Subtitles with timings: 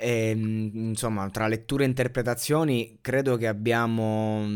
[0.00, 4.46] E, insomma, tra letture e interpretazioni, credo che abbiamo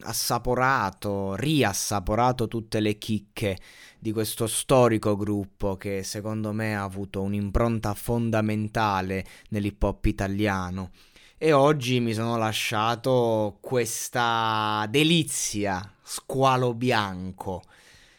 [0.00, 3.56] assaporato, riassaporato tutte le chicche
[3.98, 10.90] di questo storico gruppo che secondo me ha avuto un'impronta fondamentale nell'hip hop italiano.
[11.38, 17.62] E oggi mi sono lasciato questa delizia, squalo bianco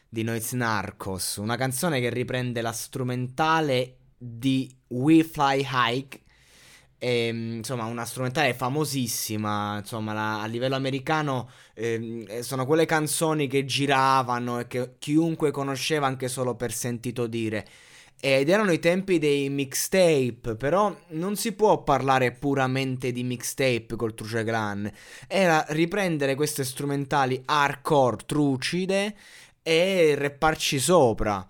[0.09, 6.25] di Noiz Narcos, una canzone che riprende la strumentale di We Fly High
[6.97, 13.47] e, ehm, insomma, una strumentale famosissima, insomma, la, a livello americano eh, sono quelle canzoni
[13.47, 17.65] che giravano e che chiunque conosceva anche solo per sentito dire.
[18.19, 24.15] Ed erano i tempi dei mixtape, però non si può parlare puramente di mixtape col
[24.15, 24.91] Truce Clan.
[25.27, 29.15] Era riprendere queste strumentali hardcore trucide
[29.61, 31.45] e repparci sopra.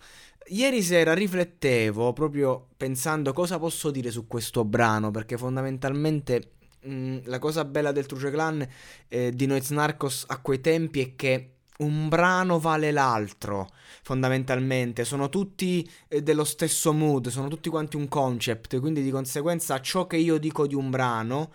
[0.49, 6.51] Ieri sera riflettevo proprio pensando cosa posso dire su questo brano, perché fondamentalmente
[6.83, 8.65] mh, mm, la cosa bella del Truce Clan
[9.09, 13.69] eh, di Noiz Narcos a quei tempi è che un brano vale l'altro,
[14.03, 19.81] fondamentalmente, sono tutti eh, dello stesso mood, sono tutti quanti un concept, quindi di conseguenza
[19.81, 21.51] ciò che io dico di un brano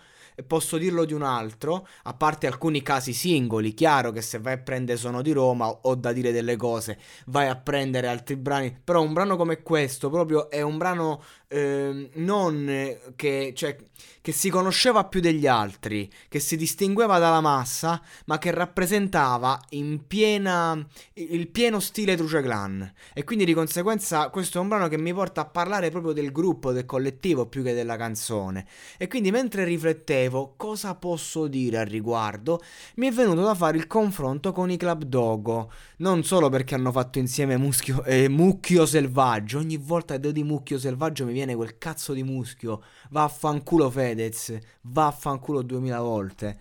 [0.47, 4.57] posso dirlo di un altro, a parte alcuni casi singoli, chiaro che se vai a
[4.57, 9.01] prendere Sono di Roma ho da dire delle cose, vai a prendere altri brani, però
[9.01, 11.21] un brano come questo proprio è un brano
[11.53, 13.77] eh, non che, cioè,
[14.21, 20.07] che si conosceva più degli altri, che si distingueva dalla massa, ma che rappresentava in
[20.07, 20.81] piena
[21.15, 22.91] il pieno stile Truce Clan.
[23.13, 26.31] E quindi di conseguenza questo è un brano che mi porta a parlare proprio del
[26.31, 28.65] gruppo, del collettivo più che della canzone.
[28.97, 32.61] E quindi mentre riflettevo cosa posso dire al riguardo,
[32.95, 35.69] mi è venuto da fare il confronto con i Club Dogo.
[35.97, 40.43] Non solo perché hanno fatto insieme muschio, eh, Mucchio Selvaggio, ogni volta che devo di
[40.43, 42.81] Mucchio Selvaggio mi viene viene quel cazzo di muschio.
[43.09, 44.57] Vaffanculo Fedez.
[44.81, 46.59] Vaffanculo 2000 volte.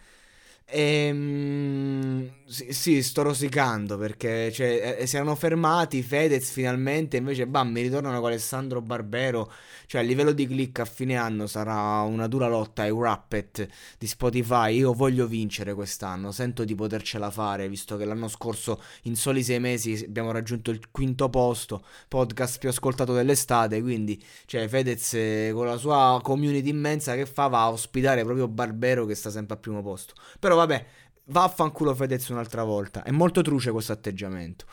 [0.74, 7.70] Ehm, sì, sì, sto rosicando perché cioè, eh, si erano fermati Fedez finalmente, invece bam,
[7.70, 9.52] mi ritornano con Alessandro Barbero,
[9.86, 13.68] cioè a livello di click a fine anno sarà una dura lotta ai Rappet
[13.98, 19.14] di Spotify, io voglio vincere quest'anno, sento di potercela fare, visto che l'anno scorso in
[19.16, 25.12] soli sei mesi abbiamo raggiunto il quinto posto, podcast più ascoltato dell'estate, quindi cioè Fedez
[25.14, 29.28] eh, con la sua community immensa che fa va a ospitare proprio Barbero che sta
[29.30, 30.86] sempre al primo posto, però vabbè,
[31.26, 33.02] vaffanculo Fedez un'altra volta.
[33.02, 34.66] È molto truce questo atteggiamento.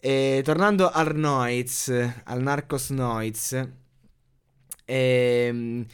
[0.00, 1.88] E tornando al Noiz,
[2.24, 3.68] al Narcos Noiz,
[4.84, 5.86] ehm,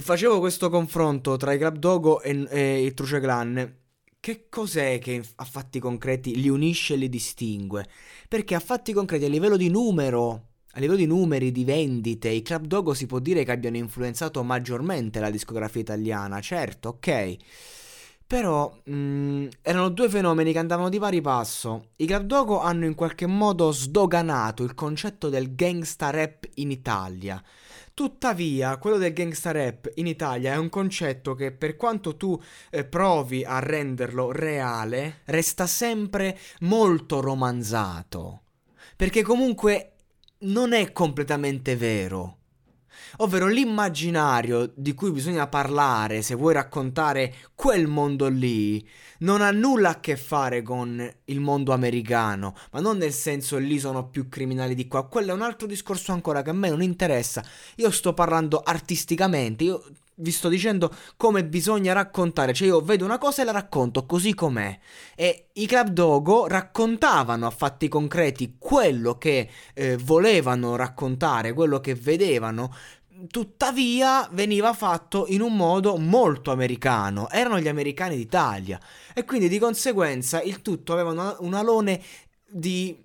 [0.00, 3.76] facevo questo confronto tra i Club Dogo e, e il Truce Clan.
[4.20, 7.88] Che cos'è che a fatti concreti li unisce e li distingue?
[8.28, 12.40] Perché a fatti concreti a livello di numero a livello di numeri, di vendite, i
[12.40, 17.36] Club Dogo si può dire che abbiano influenzato maggiormente la discografia italiana, certo, ok.
[18.32, 21.88] Però mh, mm, erano due fenomeni che andavano di pari passo.
[21.96, 27.42] I Club hanno in qualche modo sdoganato il concetto del gangsta rap in Italia.
[27.92, 32.86] Tuttavia, quello del gangsta rap in Italia è un concetto che per quanto tu eh,
[32.86, 38.44] provi a renderlo reale, resta sempre molto romanzato.
[38.96, 39.92] Perché comunque
[40.38, 42.38] non è completamente vero
[43.18, 48.86] ovvero l'immaginario di cui bisogna parlare se vuoi raccontare quel mondo lì
[49.18, 53.78] non ha nulla a che fare con il mondo americano, ma non nel senso lì
[53.78, 56.82] sono più criminali di qua, quello è un altro discorso ancora che a me non
[56.82, 57.44] interessa.
[57.76, 59.82] Io sto parlando artisticamente, io
[60.16, 64.34] vi sto dicendo come bisogna raccontare, cioè io vedo una cosa e la racconto così
[64.34, 64.78] com'è.
[65.14, 71.94] E i Club Dogo raccontavano a fatti concreti quello che eh, volevano raccontare, quello che
[71.94, 72.74] vedevano
[73.28, 78.80] tuttavia veniva fatto in un modo molto americano, erano gli americani d'Italia
[79.14, 82.02] e quindi di conseguenza il tutto aveva una, un alone
[82.48, 82.96] di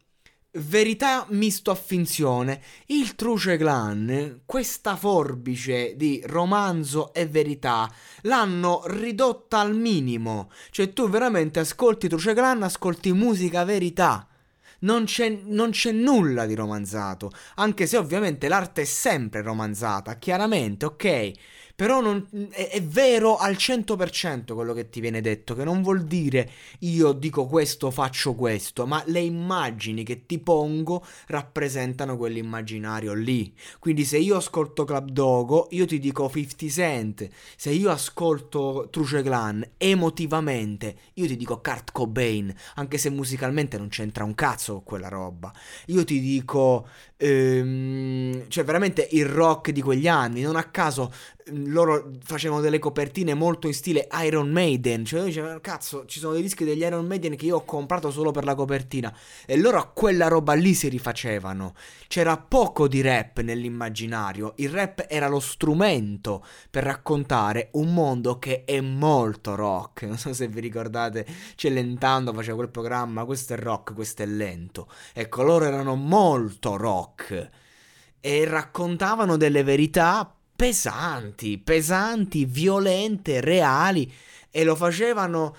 [0.52, 2.62] verità misto a finzione.
[2.88, 7.92] Il Truce Clan, questa forbice di romanzo e verità,
[8.22, 10.50] l'hanno ridotta al minimo.
[10.72, 14.27] Cioè tu veramente ascolti Truce Clan, ascolti musica verità.
[14.80, 20.86] Non c'è, non c'è, nulla di romanzato, anche se ovviamente l'arte è sempre romanzata, chiaramente,
[20.86, 21.32] ok?
[21.78, 26.06] Però non, è, è, vero al 100% quello che ti viene detto, che non vuol
[26.06, 33.54] dire io dico questo, faccio questo, ma le immagini che ti pongo rappresentano quell'immaginario lì.
[33.78, 39.22] Quindi se io ascolto Club Dogo, io ti dico 50 Cent, se io ascolto Truce
[39.22, 44.84] Clan emotivamente, io ti dico Kurt Cobain, anche se musicalmente non c'entra un cazzo con
[44.84, 45.54] quella roba.
[45.88, 46.88] Io ti dico,
[47.18, 51.14] ehm, cioè veramente il rock di quegli anni, non a caso
[51.68, 55.06] loro facevano delle copertine molto in stile Iron Maiden.
[55.06, 58.12] Cioè, io dicevo, cazzo, ci sono dei dischi degli Iron Maiden che io ho comprato
[58.12, 59.16] solo per la copertina.
[59.46, 61.74] E loro a quella roba lì si rifacevano.
[62.08, 64.54] C'era poco di rap nell'immaginario.
[64.58, 70.06] Il rap era lo strumento per raccontare un mondo che è molto rock.
[70.18, 71.26] Non so se vi ricordate,
[71.56, 73.26] Celentando faceva quel programma.
[73.26, 74.88] Questo è rock, questo è lento.
[75.14, 77.50] Ecco, loro erano molto rock.
[78.20, 84.12] E raccontavano delle verità pesanti, pesanti, violente, reali
[84.50, 85.56] e lo facevano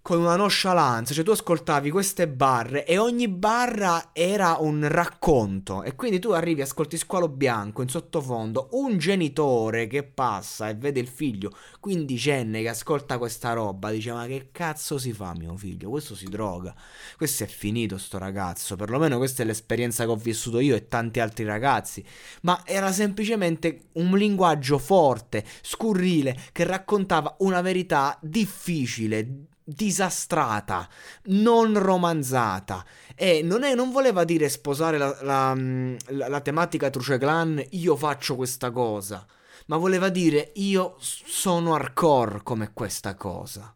[0.00, 5.82] con una nonchalance, cioè tu ascoltavi queste barre e ogni barra era un racconto.
[5.82, 11.00] E quindi tu arrivi, ascolti Squalo Bianco in sottofondo, un genitore che passa e vede
[11.00, 15.90] il figlio quindicenne che ascolta questa roba, dice ma che cazzo si fa mio figlio,
[15.90, 16.74] questo si droga,
[17.16, 21.20] questo è finito sto ragazzo, perlomeno questa è l'esperienza che ho vissuto io e tanti
[21.20, 22.04] altri ragazzi,
[22.42, 30.88] ma era semplicemente un linguaggio forte, scurrile, che raccontava una verità difficile, disastrata,
[31.24, 32.84] non romanzata.
[33.14, 37.94] E non, è, non voleva dire sposare la, la, la, la tematica Truce Clan, io
[37.96, 39.26] faccio questa cosa,
[39.66, 43.74] ma voleva dire io sono hardcore come questa cosa.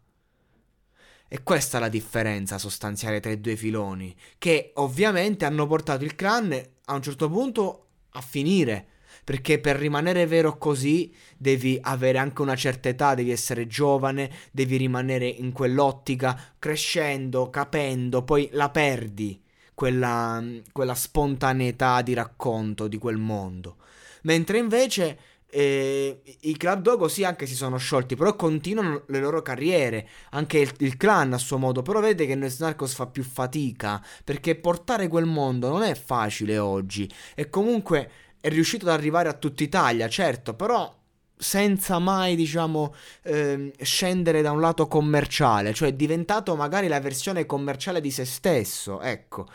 [1.27, 6.15] E questa è la differenza sostanziale tra i due filoni, che ovviamente hanno portato il
[6.15, 6.53] clan
[6.85, 8.87] a un certo punto a finire
[9.23, 14.77] perché per rimanere vero così devi avere anche una certa età, devi essere giovane, devi
[14.77, 19.41] rimanere in quell'ottica, crescendo, capendo, poi la perdi,
[19.73, 23.77] quella, quella spontaneità di racconto di quel mondo.
[24.23, 25.17] Mentre invece...
[25.55, 30.57] Eh, I club dogo sì anche si sono sciolti, però continuano le loro carriere, anche
[30.57, 34.55] il, il clan a suo modo, però vedete che Nois Narcos fa più fatica, perché
[34.55, 38.09] portare quel mondo non è facile oggi, e comunque
[38.43, 40.93] è riuscito ad arrivare a tutta Italia, certo, però
[41.37, 47.45] senza mai, diciamo, eh, scendere da un lato commerciale, cioè è diventato magari la versione
[47.45, 49.47] commerciale di se stesso, ecco.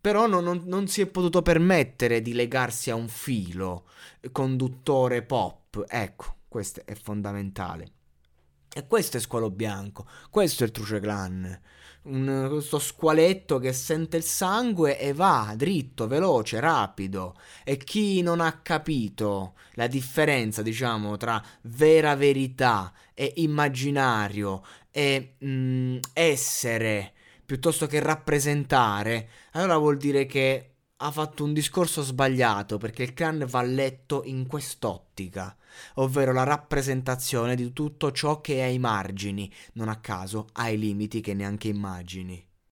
[0.00, 3.84] Però non, non, non si è potuto permettere di legarsi a un filo
[4.32, 7.92] conduttore pop, ecco, questo è fondamentale.
[8.72, 11.60] E questo è Squalo Bianco, questo è il Truce Clan
[12.02, 17.36] un, questo squaletto che sente il sangue e va dritto, veloce, rapido.
[17.64, 25.46] E chi non ha capito la differenza, diciamo, tra vera verità e immaginario e mh,
[25.46, 27.12] mm, essere
[27.44, 30.66] piuttosto che rappresentare, allora vuol dire che
[31.02, 35.56] ha fatto un discorso sbagliato perché il clan va letto in quest'ottica,
[35.94, 41.20] ovvero la rappresentazione di tutto ciò che è ai margini, non a caso ai limiti
[41.20, 42.49] che neanche immagini.